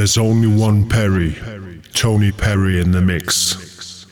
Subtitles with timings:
[0.00, 1.36] there's only one Perry.
[1.92, 4.06] Tony Perry in the mix.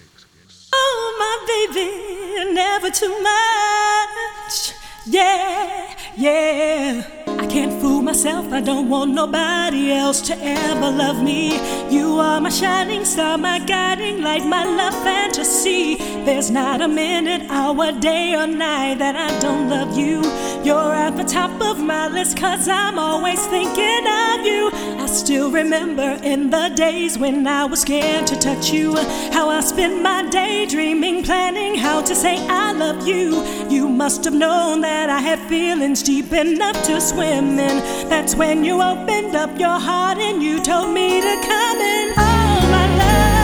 [0.71, 4.75] Oh, my baby, never too much.
[5.07, 7.07] Yeah, yeah.
[7.27, 11.57] I can't fool myself, I don't want nobody else to ever love me.
[11.89, 15.97] You are my shining star, my guiding light, my love fantasy.
[16.29, 20.21] There's not a minute, hour, day, or night that I don't love you.
[20.63, 24.69] You're at the top of my list, cause I'm always thinking of you.
[25.03, 28.95] I still remember in the days when I was scared to touch you,
[29.33, 33.43] how I spent my day dreaming, planning how to say I love you.
[33.71, 37.79] You must have known that I had feelings deep enough to swim in.
[38.11, 42.13] That's when you opened up your heart and you told me to come in.
[42.19, 43.38] Oh, my love.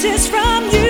[0.00, 0.87] Kisses from you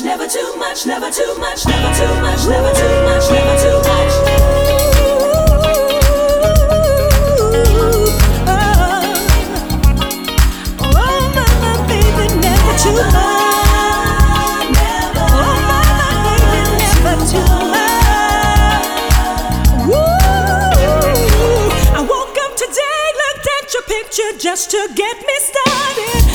[0.00, 3.78] much, never too much, never too much, never too much, never too much, never too
[3.82, 4.12] much.
[12.76, 13.26] Too much.
[24.38, 26.25] just to get me started.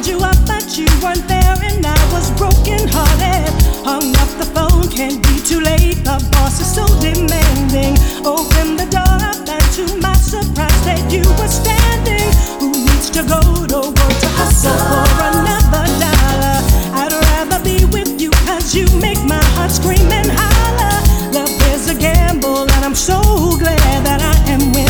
[0.00, 3.52] Called you up, but you weren't there, and I was broken hearted.
[3.84, 6.02] Hung up the phone, can't be too late.
[6.04, 8.00] The boss is so demanding.
[8.24, 12.32] Open the door up, and to my surprise, that you were standing.
[12.60, 15.04] Who needs to go to work to hustle for
[15.36, 16.56] another dollar?
[16.96, 20.96] I'd rather be with you, cause you make my heart scream and holler.
[21.36, 23.20] Love is a gamble, and I'm so
[23.58, 24.89] glad that I am winning.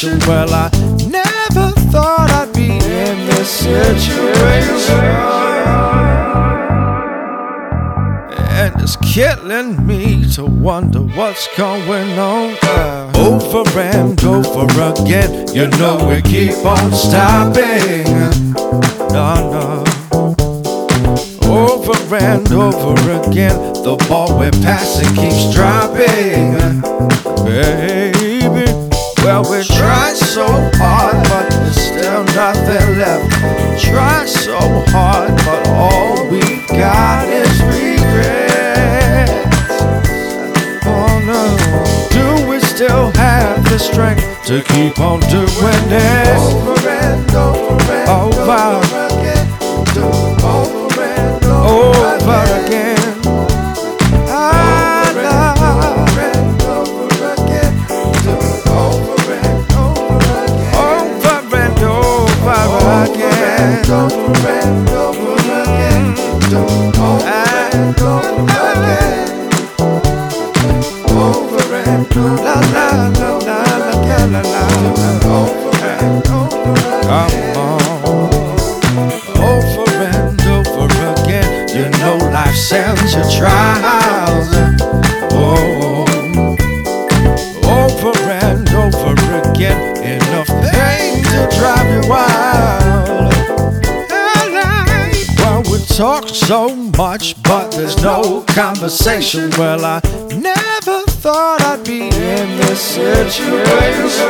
[0.00, 0.28] situation.
[0.28, 0.70] Well, I
[1.08, 5.04] never thought I'd be in this situation.
[8.62, 12.56] And it's killing me to wonder what's going on.
[12.62, 18.04] Uh, over and over again, you know we keep on stopping.
[19.12, 19.84] No, no.
[21.42, 26.80] Over and over again, the ball we're passing keeps dropping.
[27.46, 28.29] Hey.
[29.22, 33.30] Well, we try so hard, but there's still nothing left.
[33.78, 39.28] Try so hard, but all we got is regret.
[40.86, 41.58] Oh no,
[42.08, 46.40] do we still have the strength to keep on doing this?
[46.40, 48.89] Over and over and oh, over
[63.60, 64.09] Let go.
[98.60, 99.48] Conversation.
[99.56, 100.02] Well, I
[100.36, 104.28] never thought I'd be in this situation.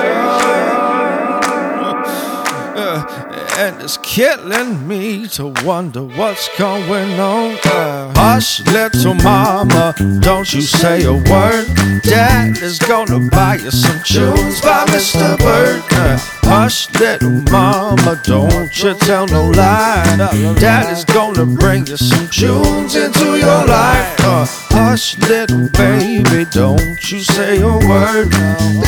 [2.76, 7.56] Uh, and it's killing me to wonder what's going on.
[7.64, 11.66] Uh, hush, little mama, don't you say a word.
[12.02, 15.38] Dad is gonna buy you some tunes by Mr.
[15.38, 15.82] Bird.
[15.92, 20.16] Uh, hush, little mama, don't you tell no lie.
[20.58, 24.20] Dad is gonna bring you some tunes into your life.
[24.20, 28.30] Uh, hush, little baby, don't you say a word.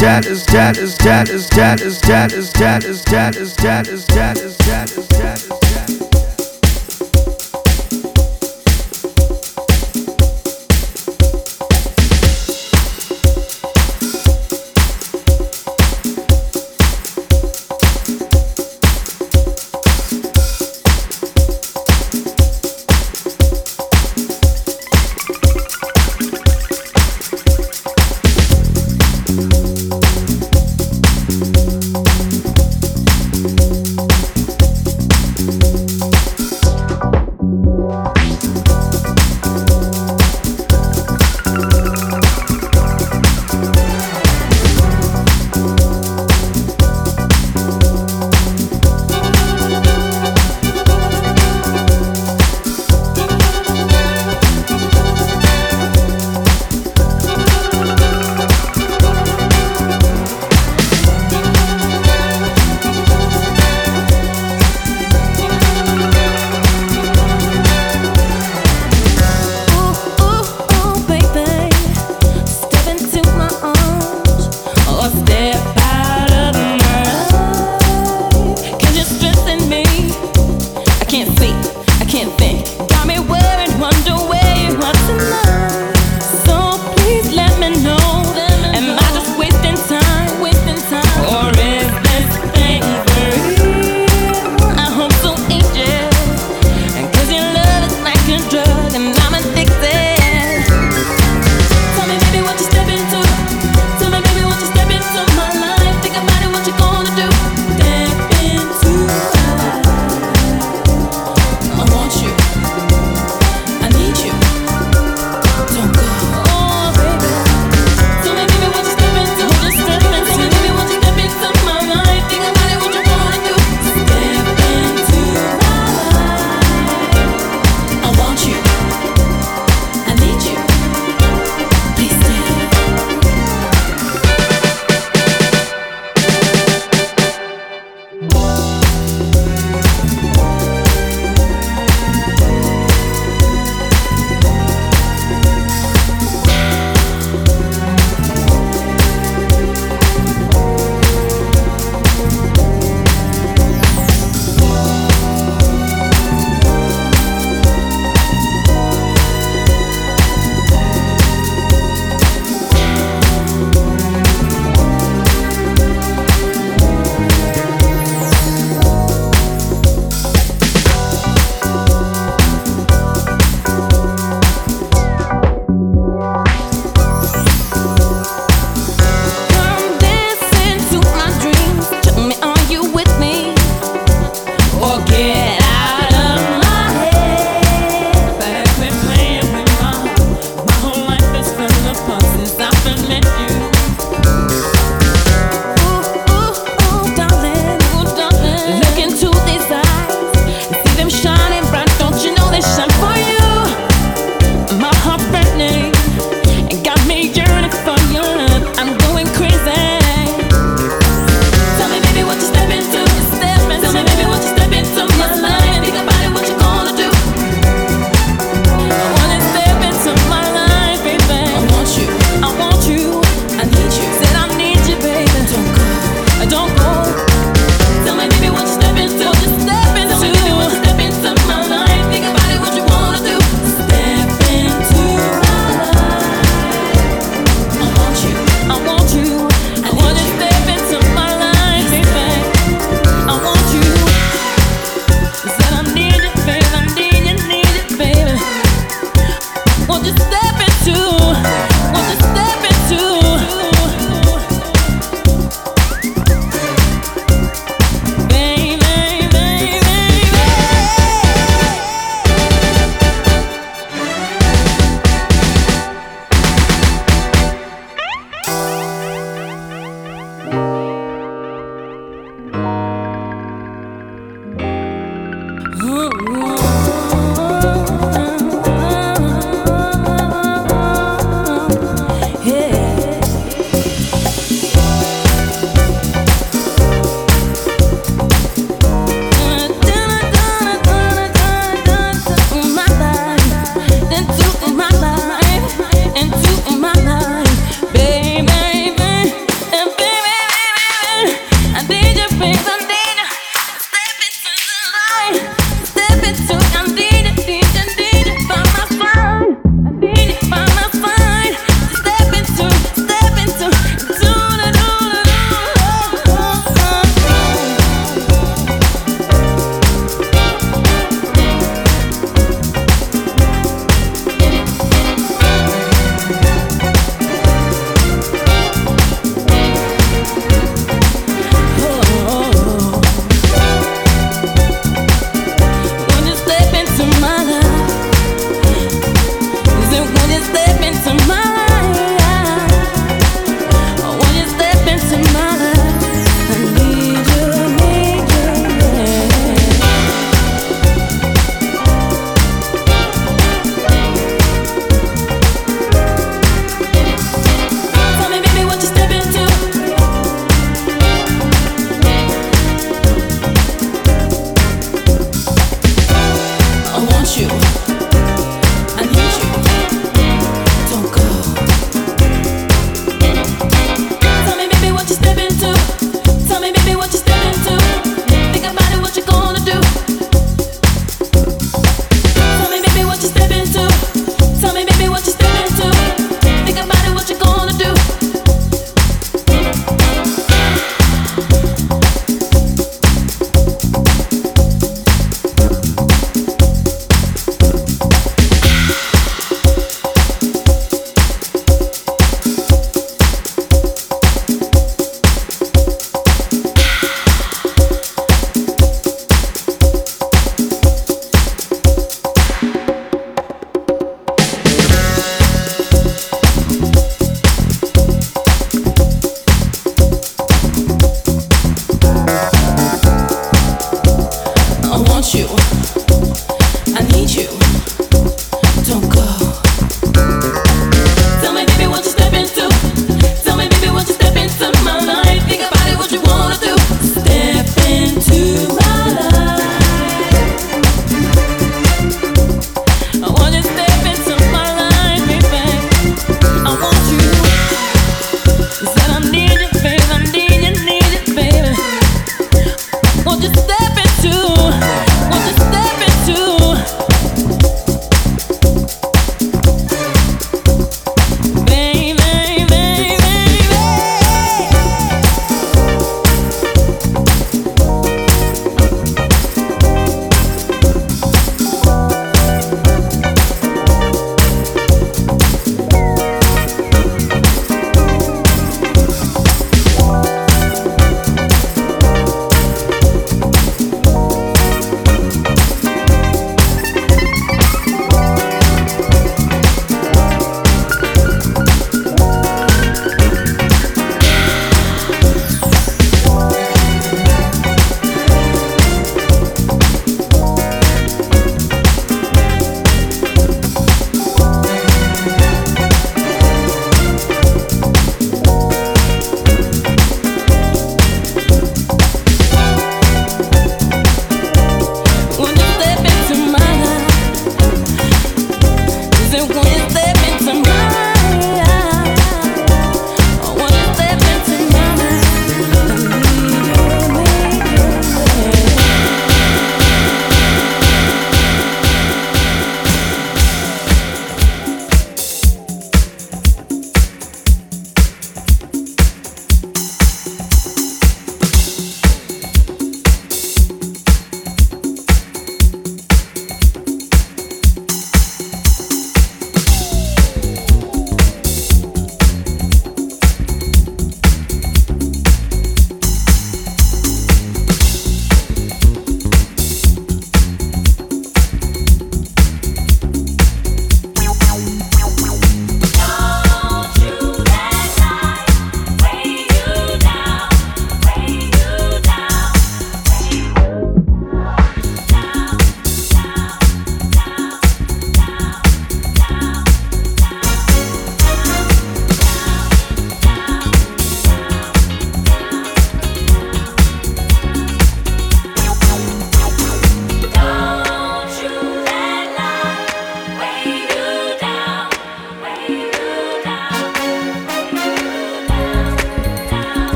[0.00, 3.86] Dad is, dad is, dad is, dad is, dad is, dad is, dad is, dad
[3.86, 5.51] is, dad is, dad is, jealous, jealous.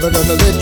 [0.00, 0.59] Never gonna let